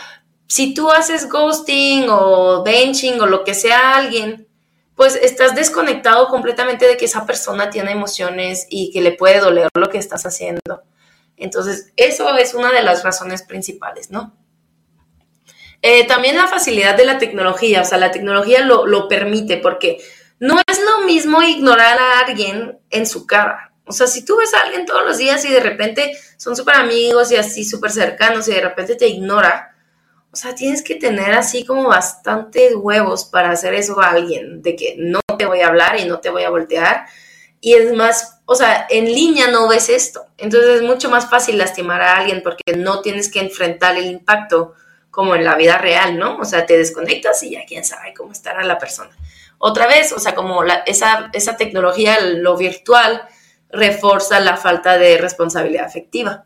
Si 0.52 0.74
tú 0.74 0.92
haces 0.92 1.30
ghosting 1.30 2.08
o 2.10 2.62
benching 2.62 3.22
o 3.22 3.26
lo 3.26 3.46
que 3.46 3.54
sea 3.54 3.80
a 3.80 3.96
alguien, 4.00 4.50
pues 4.98 5.16
estás 5.16 5.56
desconectado 5.56 6.28
completamente 6.28 6.86
de 6.90 6.98
que 6.98 7.06
esa 7.06 7.26
persona 7.26 7.70
tiene 7.70 7.94
emociones 7.94 8.68
y 8.70 8.92
que 8.92 9.00
le 9.00 9.14
puede 9.14 9.40
doler 9.40 9.70
lo 9.74 9.88
que 9.88 9.98
estás 9.98 10.26
haciendo. 10.26 10.84
Entonces, 11.38 11.94
eso 11.96 12.36
es 12.36 12.54
una 12.54 12.74
de 12.74 12.84
las 12.84 13.02
razones 13.02 13.44
principales, 13.44 14.12
¿no? 14.12 14.36
Eh, 15.82 16.06
también 16.06 16.36
la 16.36 16.48
facilidad 16.48 16.98
de 16.98 17.06
la 17.06 17.18
tecnología, 17.18 17.84
o 17.84 17.86
sea, 17.86 17.98
la 17.98 18.12
tecnología 18.12 18.60
lo, 18.66 18.86
lo 18.86 19.08
permite 19.08 19.56
porque 19.56 20.00
no 20.40 20.60
es 20.68 20.82
lo 20.82 21.06
mismo 21.06 21.42
ignorar 21.42 21.98
a 21.98 22.20
alguien 22.28 22.78
en 22.90 23.06
su 23.06 23.26
cara, 23.26 23.72
o 23.86 23.94
sea, 23.94 24.06
si 24.06 24.26
tú 24.26 24.38
ves 24.38 24.54
a 24.54 24.62
alguien 24.62 24.86
todos 24.86 25.06
los 25.06 25.18
días 25.18 25.44
y 25.46 25.50
de 25.50 25.62
repente 25.62 26.12
son 26.36 26.56
súper 26.58 26.76
amigos 26.76 27.32
y 27.32 27.38
así 27.38 27.64
súper 27.64 27.92
cercanos 27.92 28.48
y 28.48 28.54
de 28.54 28.62
repente 28.62 28.96
te 28.96 29.08
ignora, 29.08 29.71
o 30.34 30.36
sea, 30.36 30.56
tienes 30.56 30.84
que 30.84 30.96
tener 30.96 31.34
así 31.34 31.66
como 31.66 31.90
bastantes 31.90 32.74
huevos 32.76 33.26
para 33.26 33.52
hacer 33.52 33.74
eso 33.74 34.00
a 34.02 34.12
alguien, 34.12 34.62
de 34.62 34.76
que 34.76 34.96
no 34.98 35.20
te 35.38 35.46
voy 35.46 35.62
a 35.62 35.68
hablar 35.68 36.00
y 36.00 36.06
no 36.06 36.20
te 36.20 36.30
voy 36.30 36.44
a 36.44 36.50
voltear. 36.50 37.06
y 37.64 37.74
es 37.74 37.94
más, 37.94 38.42
o 38.46 38.56
sea, 38.56 38.88
en 38.90 39.06
línea 39.06 39.48
no 39.50 39.68
ves 39.68 39.90
esto. 39.90 40.26
Entonces 40.38 40.78
es 40.78 40.82
mucho 40.82 41.10
más 41.10 41.30
fácil 41.30 41.58
lastimar 41.58 42.02
a 42.02 42.18
alguien 42.18 42.42
porque 42.44 42.74
no 42.76 43.02
tienes 43.02 43.32
que 43.32 43.40
enfrentar 43.40 43.98
el 43.98 44.08
impacto 44.08 44.74
como 45.12 45.36
en 45.36 45.44
la 45.44 45.56
vida 45.56 45.78
real, 45.78 46.18
¿no? 46.18 46.38
O 46.38 46.46
sea, 46.46 46.66
te 46.66 46.78
desconectas 46.78 47.44
y 47.44 47.52
ya 47.52 47.66
quién 47.68 47.84
sabe 47.86 48.14
cómo 48.14 48.32
estará 48.32 48.64
la 48.64 48.80
persona. 48.80 49.16
Otra 49.60 49.86
vez, 49.86 50.12
o 50.14 50.20
sea, 50.20 50.34
como 50.34 50.64
esa, 50.86 51.30
esa 51.34 51.58
tecnología, 51.58 52.20
lo 52.22 52.58
virtual, 52.58 53.22
refuerza 53.70 54.40
la 54.40 54.58
falta 54.58 54.98
de 54.98 55.18
responsabilidad 55.18 55.86
afectiva. 55.86 56.46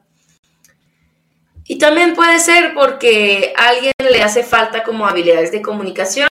Y 1.68 1.80
también 1.80 2.14
puede 2.14 2.40
ser 2.40 2.74
porque 2.74 3.54
a 3.58 3.70
alguien 3.70 3.94
le 3.98 4.22
hace 4.22 4.44
falta 4.44 4.84
como 4.84 5.08
habilidades 5.08 5.52
de 5.52 5.62
comunicación, 5.62 6.30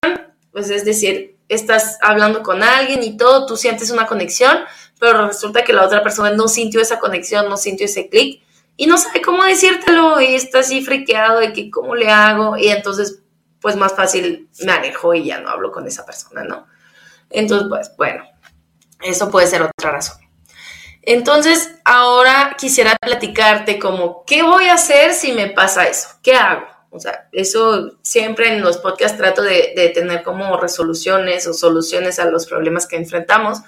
pues 0.53 0.71
es 0.71 0.85
decir, 0.85 1.37
estás 1.49 1.99
hablando 2.03 2.43
con 2.43 2.63
alguien 2.63 3.03
y 3.03 3.17
todo, 3.17 3.45
tú 3.47 3.57
sientes 3.57 3.91
una 3.91 4.07
conexión, 4.07 4.59
pero 5.01 5.27
resulta 5.27 5.65
que 5.65 5.73
la 5.73 5.85
otra 5.85 6.03
persona 6.03 6.31
no 6.31 6.47
sintió 6.47 6.81
esa 6.81 7.01
conexión, 7.01 7.49
no 7.49 7.57
sintió 7.57 7.87
ese 7.87 8.09
clic 8.09 8.43
y 8.77 8.87
no 8.87 8.97
sabe 8.97 9.23
cómo 9.23 9.45
decírtelo 9.45 10.21
y 10.21 10.35
está 10.35 10.61
así 10.61 10.85
friqueado 10.85 11.41
de 11.41 11.53
que 11.53 11.71
cómo 11.71 11.97
le 11.97 12.11
hago 12.11 12.57
y 12.57 12.69
entonces 12.69 13.21
pues 13.61 13.77
más 13.77 13.95
fácil 13.95 14.49
me 14.65 14.73
alejo 14.73 15.15
y 15.15 15.25
ya 15.25 15.41
no 15.41 15.49
hablo 15.49 15.73
con 15.73 15.87
esa 15.87 16.05
persona, 16.05 16.45
¿no? 16.45 16.67
Entonces, 17.31 17.67
pues 17.69 17.93
bueno, 17.97 18.25
eso 19.03 19.31
puede 19.31 19.47
ser 19.47 19.63
otra 19.63 19.91
razón. 19.91 20.19
Entonces, 21.07 21.77
ahora 21.85 22.57
quisiera 22.59 22.97
platicarte 23.01 23.79
como, 23.79 24.25
¿qué 24.27 24.43
voy 24.43 24.67
a 24.67 24.75
hacer 24.75 25.13
si 25.13 25.33
me 25.33 25.49
pasa 25.49 25.87
eso? 25.87 26.09
¿Qué 26.23 26.35
hago? 26.35 26.67
O 26.91 27.01
sea, 27.01 27.29
eso 27.33 27.99
siempre 28.03 28.53
en 28.53 28.63
los 28.63 28.79
podcasts 28.79 29.19
trato 29.19 29.43
de, 29.43 29.91
tener 29.95 30.23
como 30.23 30.57
resoluciones 30.57 31.47
o 31.47 31.53
soluciones 31.53 32.19
a 32.19 32.27
los 32.27 32.47
problemas 32.47 32.87
que 32.87 32.97
enfrentamos. 32.97 33.59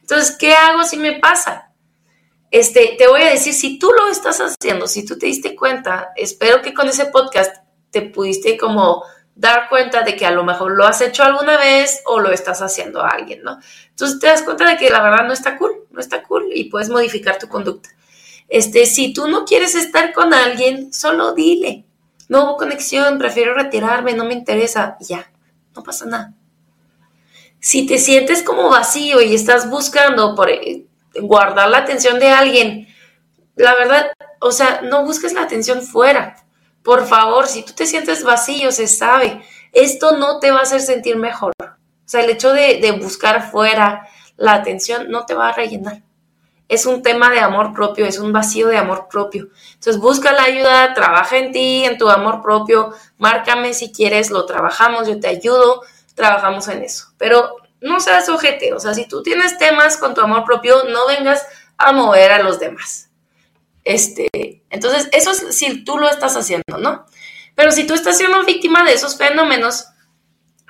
Entonces, 0.00 0.34
¿qué 0.38 0.54
hago 0.54 0.82
si 0.84 0.96
me 0.96 1.18
pasa? 1.18 1.70
Este, 2.50 2.96
te 2.98 3.06
voy 3.06 3.22
a 3.22 3.30
decir, 3.30 3.52
si 3.52 3.78
tú 3.78 3.92
lo 3.92 4.08
estás 4.08 4.40
haciendo, 4.40 4.86
si 4.88 5.04
tú 5.04 5.18
te 5.18 5.26
diste 5.26 5.54
cuenta, 5.54 6.12
espero 6.16 6.62
que 6.62 6.74
con 6.74 6.88
ese 6.88 7.06
podcast 7.06 7.62
te 7.90 8.02
pudiste 8.02 8.56
como 8.56 9.04
dar 9.34 9.68
cuenta 9.68 10.02
de 10.02 10.16
que 10.16 10.26
a 10.26 10.30
lo 10.30 10.42
mejor 10.42 10.72
lo 10.76 10.84
has 10.86 11.00
hecho 11.02 11.22
alguna 11.22 11.56
vez 11.56 12.02
o 12.06 12.18
lo 12.18 12.32
estás 12.32 12.62
haciendo 12.62 13.02
a 13.02 13.08
alguien, 13.08 13.42
¿no? 13.42 13.58
Entonces 13.90 14.18
te 14.18 14.26
das 14.26 14.42
cuenta 14.42 14.66
de 14.66 14.76
que 14.76 14.90
la 14.90 15.02
verdad 15.02 15.26
no 15.26 15.32
está 15.32 15.56
cool, 15.58 15.79
está 16.00 16.22
cool 16.22 16.50
y 16.54 16.64
puedes 16.64 16.88
modificar 16.88 17.38
tu 17.38 17.48
conducta. 17.48 17.90
Este, 18.48 18.86
si 18.86 19.12
tú 19.12 19.28
no 19.28 19.44
quieres 19.44 19.74
estar 19.74 20.12
con 20.12 20.34
alguien, 20.34 20.92
solo 20.92 21.34
dile, 21.34 21.84
no 22.28 22.44
hubo 22.44 22.56
conexión, 22.56 23.18
prefiero 23.18 23.54
retirarme, 23.54 24.14
no 24.14 24.24
me 24.24 24.34
interesa, 24.34 24.96
ya, 25.00 25.30
no 25.74 25.82
pasa 25.82 26.06
nada. 26.06 26.34
Si 27.60 27.86
te 27.86 27.98
sientes 27.98 28.42
como 28.42 28.70
vacío 28.70 29.20
y 29.20 29.34
estás 29.34 29.68
buscando 29.70 30.34
por 30.34 30.50
eh, 30.50 30.86
guardar 31.20 31.68
la 31.68 31.78
atención 31.78 32.18
de 32.18 32.28
alguien, 32.28 32.88
la 33.54 33.74
verdad, 33.74 34.10
o 34.40 34.50
sea, 34.50 34.80
no 34.82 35.04
busques 35.04 35.32
la 35.32 35.42
atención 35.42 35.82
fuera 35.82 36.36
por 36.82 37.06
favor, 37.06 37.46
si 37.46 37.62
tú 37.62 37.72
te 37.72 37.86
sientes 37.86 38.24
vacío, 38.24 38.72
se 38.72 38.86
sabe, 38.86 39.42
esto 39.72 40.16
no 40.16 40.40
te 40.40 40.50
va 40.50 40.60
a 40.60 40.62
hacer 40.62 40.80
sentir 40.80 41.16
mejor. 41.16 41.52
O 41.60 41.66
sea, 42.06 42.22
el 42.22 42.30
hecho 42.30 42.52
de, 42.52 42.98
buscar 43.00 43.50
fuera 43.50 44.08
la 44.40 44.54
atención 44.54 45.10
no 45.10 45.26
te 45.26 45.34
va 45.34 45.50
a 45.50 45.52
rellenar. 45.52 46.02
Es 46.66 46.86
un 46.86 47.02
tema 47.02 47.30
de 47.30 47.40
amor 47.40 47.74
propio, 47.74 48.06
es 48.06 48.18
un 48.18 48.32
vacío 48.32 48.68
de 48.68 48.78
amor 48.78 49.06
propio. 49.10 49.48
Entonces 49.74 50.00
busca 50.00 50.32
la 50.32 50.44
ayuda, 50.44 50.94
trabaja 50.94 51.36
en 51.36 51.52
ti, 51.52 51.84
en 51.84 51.98
tu 51.98 52.08
amor 52.08 52.40
propio, 52.40 52.94
márcame 53.18 53.74
si 53.74 53.92
quieres, 53.92 54.30
lo 54.30 54.46
trabajamos, 54.46 55.06
yo 55.06 55.20
te 55.20 55.28
ayudo, 55.28 55.82
trabajamos 56.14 56.68
en 56.68 56.82
eso. 56.82 57.08
Pero 57.18 57.56
no 57.82 58.00
seas 58.00 58.30
ojete, 58.30 58.72
o 58.72 58.80
sea, 58.80 58.94
si 58.94 59.06
tú 59.06 59.22
tienes 59.22 59.58
temas 59.58 59.98
con 59.98 60.14
tu 60.14 60.22
amor 60.22 60.44
propio, 60.44 60.84
no 60.84 61.06
vengas 61.06 61.46
a 61.76 61.92
mover 61.92 62.32
a 62.32 62.42
los 62.42 62.58
demás. 62.58 63.10
Este, 63.84 64.62
entonces, 64.70 65.10
eso 65.12 65.32
es 65.32 65.54
si 65.54 65.84
tú 65.84 65.98
lo 65.98 66.08
estás 66.08 66.34
haciendo, 66.34 66.78
¿no? 66.78 67.04
Pero 67.54 67.72
si 67.72 67.86
tú 67.86 67.92
estás 67.92 68.16
siendo 68.16 68.42
víctima 68.44 68.84
de 68.84 68.94
esos 68.94 69.18
fenómenos, 69.18 69.88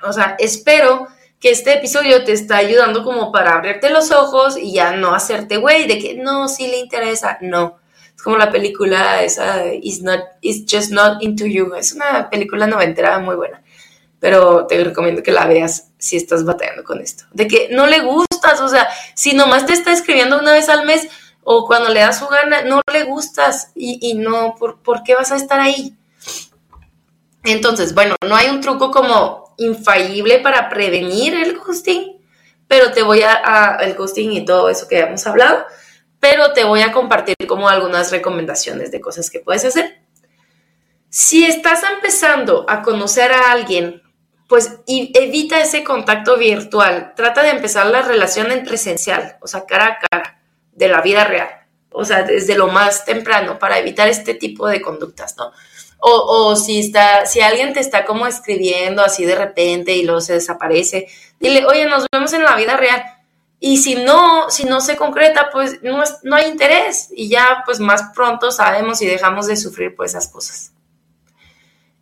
o 0.03 0.11
sea, 0.11 0.35
espero 0.39 1.07
que 1.41 1.49
este 1.49 1.73
episodio 1.73 2.23
te 2.23 2.31
está 2.31 2.57
ayudando 2.57 3.03
como 3.03 3.31
para 3.31 3.55
abrirte 3.55 3.89
los 3.89 4.11
ojos 4.11 4.57
y 4.57 4.73
ya 4.73 4.95
no 4.95 5.15
hacerte 5.15 5.57
güey 5.57 5.87
de 5.87 5.97
que 5.97 6.13
no, 6.13 6.47
sí 6.47 6.67
le 6.67 6.77
interesa, 6.77 7.39
no. 7.41 7.79
Es 8.15 8.21
como 8.21 8.37
la 8.37 8.51
película 8.51 9.23
esa, 9.23 9.65
It's, 9.73 10.03
not, 10.03 10.21
it's 10.41 10.71
Just 10.71 10.91
Not 10.91 11.23
Into 11.23 11.47
You. 11.47 11.73
Es 11.73 11.93
una 11.93 12.29
película 12.29 12.67
noventera 12.67 13.17
muy 13.17 13.35
buena, 13.35 13.63
pero 14.19 14.67
te 14.67 14.83
recomiendo 14.83 15.23
que 15.23 15.31
la 15.31 15.47
veas 15.47 15.89
si 15.97 16.15
estás 16.15 16.45
batallando 16.45 16.83
con 16.83 17.01
esto. 17.01 17.23
De 17.31 17.47
que 17.47 17.69
no 17.71 17.87
le 17.87 18.01
gustas, 18.01 18.61
o 18.61 18.69
sea, 18.69 18.87
si 19.15 19.33
nomás 19.33 19.65
te 19.65 19.73
está 19.73 19.91
escribiendo 19.91 20.39
una 20.39 20.53
vez 20.53 20.69
al 20.69 20.85
mes, 20.85 21.07
o 21.43 21.65
cuando 21.65 21.89
le 21.89 22.01
das 22.01 22.19
su 22.19 22.27
gana, 22.27 22.61
no 22.61 22.81
le 22.93 23.03
gustas 23.03 23.71
y, 23.73 24.13
no, 24.13 24.55
¿por, 24.55 25.03
qué 25.03 25.15
vas 25.15 25.31
a 25.31 25.37
estar 25.37 25.59
ahí? 25.59 25.95
Entonces, 27.43 27.95
bueno, 27.95 28.15
no 28.27 28.35
hay 28.35 28.49
un 28.49 28.61
truco 28.61 28.91
como 28.91 29.40
infalible 29.57 30.39
para 30.39 30.69
prevenir 30.69 31.33
el 31.33 31.57
ghosting, 31.57 32.19
pero 32.67 32.91
te 32.91 33.03
voy 33.03 33.21
a, 33.21 33.77
el 33.81 33.95
ghosting 33.95 34.31
y 34.31 34.45
todo 34.45 34.69
eso 34.69 34.87
que 34.87 34.99
hemos 34.99 35.25
hablado, 35.27 35.65
pero 36.19 36.53
te 36.53 36.63
voy 36.63 36.81
a 36.81 36.91
compartir 36.91 37.35
como 37.47 37.67
algunas 37.67 38.11
recomendaciones 38.11 38.91
de 38.91 39.01
cosas 39.01 39.29
que 39.29 39.39
puedes 39.39 39.65
hacer. 39.65 40.01
Si 41.09 41.43
estás 41.45 41.81
empezando 41.83 42.65
a 42.69 42.81
conocer 42.81 43.31
a 43.33 43.51
alguien, 43.51 44.01
pues 44.47 44.79
evita 44.87 45.59
ese 45.61 45.83
contacto 45.83 46.37
virtual, 46.37 47.13
trata 47.15 47.41
de 47.41 47.49
empezar 47.49 47.85
la 47.87 48.01
relación 48.01 48.51
en 48.51 48.63
presencial, 48.63 49.37
o 49.41 49.47
sea, 49.47 49.65
cara 49.65 49.85
a 49.85 49.99
cara 49.99 50.41
de 50.73 50.87
la 50.87 51.01
vida 51.01 51.23
real, 51.23 51.49
o 51.91 52.05
sea, 52.05 52.23
desde 52.23 52.57
lo 52.57 52.67
más 52.67 53.05
temprano, 53.05 53.59
para 53.59 53.79
evitar 53.79 54.07
este 54.07 54.33
tipo 54.33 54.67
de 54.67 54.81
conductas, 54.81 55.35
¿no? 55.37 55.51
O, 56.03 56.55
si, 56.55 56.79
está, 56.79 57.27
si 57.27 57.41
alguien 57.41 57.73
te 57.73 57.79
está 57.79 58.05
como 58.05 58.25
escribiendo 58.25 59.03
así 59.03 59.23
de 59.23 59.35
repente 59.35 59.95
y 59.95 60.03
luego 60.03 60.19
se 60.19 60.33
desaparece, 60.33 61.07
dile, 61.39 61.63
oye, 61.65 61.85
nos 61.85 62.07
vemos 62.11 62.33
en 62.33 62.43
la 62.43 62.55
vida 62.55 62.75
real. 62.75 63.03
Y 63.59 63.77
si 63.77 63.93
no, 63.93 64.49
si 64.49 64.63
no 64.63 64.81
se 64.81 64.95
concreta, 64.95 65.49
pues 65.51 65.83
no, 65.83 66.03
no 66.23 66.35
hay 66.35 66.49
interés 66.49 67.09
y 67.15 67.29
ya 67.29 67.61
pues 67.65 67.79
más 67.79 68.11
pronto 68.15 68.51
sabemos 68.51 68.99
y 69.03 69.05
dejamos 69.05 69.45
de 69.45 69.55
sufrir 69.55 69.95
por 69.95 70.07
esas 70.07 70.27
cosas. 70.27 70.71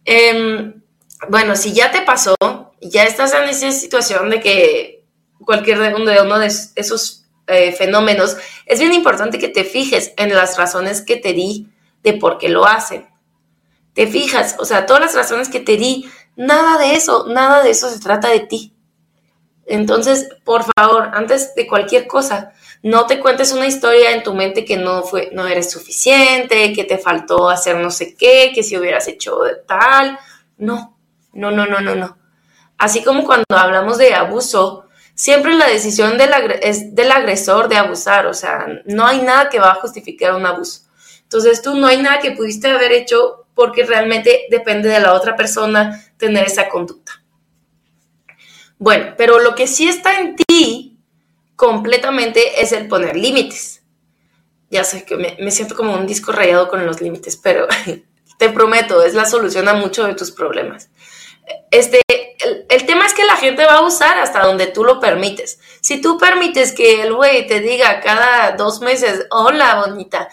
Em, 0.06 0.82
bueno, 1.28 1.58
si 1.58 1.74
ya 1.74 1.92
te 1.92 2.02
pasó, 2.02 2.36
ya 2.80 3.04
estás 3.04 3.34
en 3.34 3.50
esa 3.50 3.72
situación 3.74 4.30
de 4.30 4.40
que 4.40 5.04
cualquier 5.44 5.80
de 5.80 6.22
uno 6.22 6.40
de 6.40 6.48
esos 6.76 7.20
eh, 7.52 7.72
fenómenos, 7.72 8.38
es 8.68 8.80
bien 8.80 8.94
importante 8.94 9.40
que 9.40 9.48
te 9.48 9.64
fijes 9.64 10.14
en 10.18 10.36
las 10.36 10.56
razones 10.56 11.02
que 11.02 11.16
te 11.16 11.34
di 11.34 11.68
de 12.04 12.14
por 12.14 12.38
qué 12.38 12.48
lo 12.48 12.68
hacen. 12.68 13.09
Te 14.00 14.08
fijas, 14.08 14.56
o 14.60 14.64
sea, 14.64 14.86
todas 14.86 15.02
las 15.02 15.14
razones 15.14 15.50
que 15.50 15.60
te 15.60 15.76
di, 15.76 16.10
nada 16.38 16.78
de 16.78 16.94
eso, 16.94 17.26
nada 17.28 17.62
de 17.62 17.72
eso 17.72 17.90
se 17.90 18.00
trata 18.00 18.30
de 18.30 18.40
ti. 18.40 18.74
Entonces, 19.66 20.30
por 20.46 20.64
favor, 20.64 21.12
antes 21.14 21.54
de 21.54 21.68
cualquier 21.68 22.08
cosa, 22.08 22.54
no 22.82 23.08
te 23.08 23.20
cuentes 23.20 23.52
una 23.52 23.68
historia 23.68 24.14
en 24.14 24.24
tu 24.24 24.34
mente 24.34 24.64
que 24.64 24.78
no 24.78 25.04
fue, 25.04 25.32
no 25.34 25.46
eres 25.46 25.70
suficiente, 25.70 26.72
que 26.72 26.86
te 26.86 26.98
faltó 26.98 27.50
hacer 27.50 27.76
no 27.76 27.92
sé 27.92 28.16
qué, 28.16 28.54
que 28.56 28.64
si 28.64 28.78
hubieras 28.78 29.06
hecho 29.10 29.38
tal. 29.68 30.18
No, 30.58 30.98
no, 31.34 31.52
no, 31.52 31.66
no, 31.66 31.82
no, 31.82 31.94
no. 31.94 32.18
Así 32.78 33.04
como 33.04 33.26
cuando 33.26 33.44
hablamos 33.50 33.98
de 33.98 34.14
abuso, 34.14 34.86
siempre 35.14 35.56
la 35.56 35.68
decisión 35.68 36.18
del 36.18 36.32
es 36.62 36.96
del 36.96 37.12
agresor 37.12 37.68
de 37.68 37.76
abusar, 37.76 38.28
o 38.28 38.34
sea, 38.34 38.66
no 38.86 39.06
hay 39.06 39.20
nada 39.24 39.50
que 39.50 39.60
va 39.60 39.72
a 39.72 39.82
justificar 39.82 40.36
un 40.36 40.46
abuso. 40.46 40.84
Entonces 41.24 41.62
tú 41.62 41.76
no 41.76 41.86
hay 41.86 42.02
nada 42.02 42.20
que 42.20 42.32
pudiste 42.32 42.70
haber 42.70 42.94
hecho 42.94 43.39
porque 43.60 43.84
realmente 43.84 44.46
depende 44.50 44.88
de 44.88 45.02
la 45.02 45.12
otra 45.12 45.36
persona 45.36 46.02
tener 46.16 46.46
esa 46.46 46.70
conducta. 46.70 47.22
Bueno, 48.78 49.16
pero 49.18 49.38
lo 49.40 49.54
que 49.54 49.68
sí 49.68 49.90
está 49.90 50.18
en 50.18 50.38
ti 50.38 50.98
completamente 51.58 52.62
es 52.62 52.72
el 52.72 52.88
poner 52.88 53.18
límites. 53.18 53.82
Ya 54.70 54.86
sé 54.86 55.04
que 55.04 55.18
me, 55.18 55.52
siento 55.52 55.76
como 55.76 55.94
un 55.94 56.08
disco 56.08 56.32
rayado 56.32 56.70
con 56.70 56.86
los 56.86 57.02
límites, 57.02 57.36
pero 57.36 57.68
te 58.38 58.48
prometo, 58.48 59.04
es 59.04 59.14
la 59.14 59.26
solución 59.26 59.68
a 59.68 59.74
muchos 59.74 60.08
de 60.08 60.16
tus 60.16 60.32
problemas. 60.32 60.90
Este, 61.70 62.00
el, 62.70 62.86
tema 62.86 63.08
es 63.08 63.14
que 63.14 63.26
la 63.26 63.36
gente 63.36 63.66
va 63.66 63.80
a 63.80 63.86
usar 63.86 64.20
hasta 64.20 64.40
donde 64.40 64.68
tú 64.68 64.86
lo 64.86 65.02
permites. 65.02 65.60
Si 65.82 66.00
tú 66.00 66.18
permites 66.18 66.72
que 66.72 67.02
el 67.02 67.14
güey 67.14 67.46
te 67.46 67.60
diga 67.60 68.00
cada 68.00 68.56
dos 68.56 68.80
meses, 68.80 69.26
hola 69.32 69.84
bonita, 69.86 70.30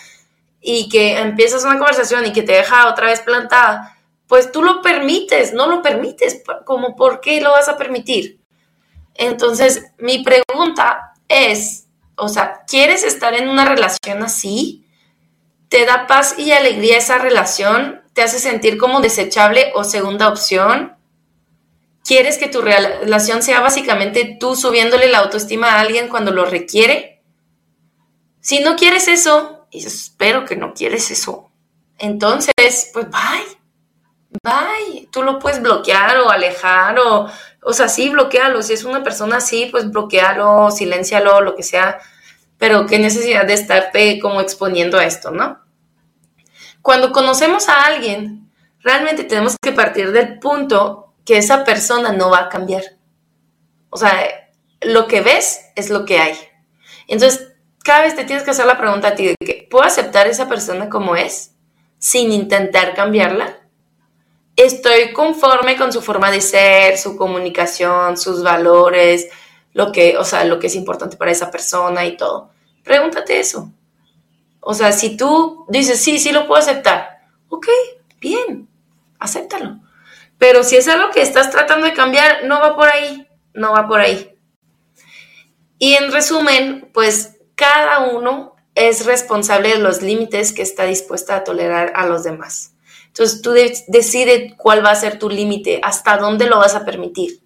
y 0.68 0.88
que 0.88 1.16
empiezas 1.16 1.64
una 1.64 1.78
conversación 1.78 2.26
y 2.26 2.32
que 2.32 2.42
te 2.42 2.50
deja 2.50 2.88
otra 2.88 3.06
vez 3.06 3.20
plantada, 3.20 3.96
pues 4.26 4.50
tú 4.50 4.64
lo 4.64 4.82
permites, 4.82 5.52
no 5.52 5.68
lo 5.68 5.80
permites. 5.80 6.42
Como, 6.64 6.96
¿por 6.96 7.20
qué 7.20 7.40
lo 7.40 7.52
vas 7.52 7.68
a 7.68 7.78
permitir? 7.78 8.40
Entonces, 9.14 9.92
mi 9.98 10.24
pregunta 10.24 11.12
es, 11.28 11.86
o 12.16 12.28
sea, 12.28 12.64
¿quieres 12.66 13.04
estar 13.04 13.34
en 13.34 13.48
una 13.48 13.64
relación 13.64 14.24
así? 14.24 14.84
¿Te 15.68 15.86
da 15.86 16.08
paz 16.08 16.36
y 16.36 16.50
alegría 16.50 16.98
esa 16.98 17.18
relación? 17.18 18.02
¿Te 18.12 18.22
hace 18.22 18.40
sentir 18.40 18.76
como 18.76 19.00
desechable 19.00 19.70
o 19.76 19.84
segunda 19.84 20.28
opción? 20.28 20.96
¿Quieres 22.04 22.38
que 22.38 22.48
tu 22.48 22.60
relación 22.60 23.40
sea 23.40 23.60
básicamente 23.60 24.36
tú 24.40 24.56
subiéndole 24.56 25.08
la 25.08 25.18
autoestima 25.18 25.74
a 25.74 25.80
alguien 25.80 26.08
cuando 26.08 26.32
lo 26.32 26.44
requiere? 26.44 27.22
Si 28.40 28.58
no 28.58 28.74
quieres 28.74 29.06
eso, 29.06 29.55
y 29.70 29.84
espero 29.84 30.44
que 30.44 30.56
no 30.56 30.74
quieres 30.74 31.10
eso, 31.10 31.50
entonces, 31.98 32.90
pues 32.92 33.06
bye. 33.10 33.58
Bye. 34.42 35.08
Tú 35.10 35.22
lo 35.22 35.38
puedes 35.38 35.62
bloquear 35.62 36.18
o 36.18 36.30
alejar 36.30 36.98
o, 36.98 37.28
o 37.62 37.72
sea, 37.72 37.88
sí, 37.88 38.08
bloquealo. 38.10 38.62
Si 38.62 38.74
es 38.74 38.84
una 38.84 39.02
persona 39.02 39.38
así, 39.38 39.68
pues 39.70 39.90
bloquealo, 39.90 40.70
silencialo, 40.70 41.40
lo 41.40 41.54
que 41.54 41.62
sea. 41.62 41.98
Pero 42.58 42.86
qué 42.86 42.98
necesidad 42.98 43.46
de 43.46 43.54
estarte 43.54 44.18
como 44.20 44.40
exponiendo 44.40 44.98
a 44.98 45.04
esto, 45.04 45.30
¿no? 45.30 45.60
Cuando 46.82 47.12
conocemos 47.12 47.68
a 47.68 47.84
alguien, 47.84 48.50
realmente 48.80 49.24
tenemos 49.24 49.56
que 49.60 49.72
partir 49.72 50.12
del 50.12 50.38
punto 50.38 51.14
que 51.24 51.38
esa 51.38 51.64
persona 51.64 52.12
no 52.12 52.30
va 52.30 52.40
a 52.40 52.48
cambiar. 52.48 52.84
O 53.90 53.96
sea, 53.96 54.12
lo 54.80 55.06
que 55.06 55.20
ves 55.20 55.60
es 55.74 55.90
lo 55.90 56.04
que 56.04 56.18
hay. 56.18 56.36
Entonces, 57.08 57.55
cada 57.86 58.02
vez 58.02 58.16
te 58.16 58.24
tienes 58.24 58.44
que 58.44 58.50
hacer 58.50 58.66
la 58.66 58.78
pregunta 58.78 59.08
a 59.08 59.14
ti 59.14 59.26
de 59.26 59.36
que, 59.38 59.68
¿puedo 59.70 59.84
aceptar 59.84 60.26
a 60.26 60.30
esa 60.30 60.48
persona 60.48 60.90
como 60.90 61.14
es 61.14 61.52
sin 61.98 62.32
intentar 62.32 62.94
cambiarla? 62.94 63.60
¿Estoy 64.56 65.12
conforme 65.12 65.76
con 65.76 65.92
su 65.92 66.02
forma 66.02 66.32
de 66.32 66.40
ser, 66.40 66.98
su 66.98 67.16
comunicación, 67.16 68.16
sus 68.16 68.42
valores, 68.42 69.28
lo 69.72 69.92
que, 69.92 70.16
o 70.16 70.24
sea, 70.24 70.44
lo 70.44 70.58
que 70.58 70.66
es 70.66 70.74
importante 70.74 71.16
para 71.16 71.30
esa 71.30 71.52
persona 71.52 72.04
y 72.04 72.16
todo? 72.16 72.50
Pregúntate 72.82 73.38
eso. 73.38 73.70
O 74.60 74.74
sea, 74.74 74.90
si 74.90 75.16
tú 75.16 75.64
dices, 75.68 76.02
sí, 76.02 76.18
sí 76.18 76.32
lo 76.32 76.48
puedo 76.48 76.60
aceptar, 76.60 77.20
ok, 77.48 77.68
bien, 78.20 78.68
acéptalo. 79.20 79.78
Pero 80.38 80.64
si 80.64 80.76
es 80.76 80.88
algo 80.88 81.12
que 81.12 81.22
estás 81.22 81.52
tratando 81.52 81.86
de 81.86 81.92
cambiar, 81.92 82.46
no 82.46 82.58
va 82.58 82.74
por 82.74 82.88
ahí, 82.88 83.28
no 83.54 83.70
va 83.70 83.86
por 83.86 84.00
ahí. 84.00 84.36
Y 85.78 85.94
en 85.94 86.10
resumen, 86.10 86.90
pues 86.92 87.35
cada 87.56 88.10
uno 88.10 88.54
es 88.74 89.06
responsable 89.06 89.70
de 89.70 89.78
los 89.78 90.02
límites 90.02 90.52
que 90.52 90.62
está 90.62 90.84
dispuesta 90.84 91.36
a 91.36 91.44
tolerar 91.44 91.92
a 91.96 92.06
los 92.06 92.22
demás. 92.22 92.74
Entonces 93.06 93.40
tú 93.40 93.52
decides 93.52 94.52
cuál 94.58 94.84
va 94.84 94.90
a 94.90 94.94
ser 94.94 95.18
tu 95.18 95.30
límite, 95.30 95.80
hasta 95.82 96.18
dónde 96.18 96.46
lo 96.46 96.58
vas 96.58 96.74
a 96.74 96.84
permitir. 96.84 97.40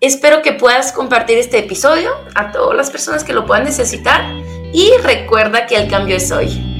Espero 0.00 0.42
que 0.42 0.52
puedas 0.52 0.92
compartir 0.92 1.38
este 1.38 1.58
episodio 1.58 2.12
a 2.34 2.52
todas 2.52 2.76
las 2.76 2.90
personas 2.90 3.24
que 3.24 3.32
lo 3.32 3.46
puedan 3.46 3.64
necesitar 3.64 4.22
y 4.72 4.90
recuerda 5.02 5.66
que 5.66 5.76
el 5.76 5.88
cambio 5.88 6.16
es 6.16 6.30
hoy. 6.30 6.71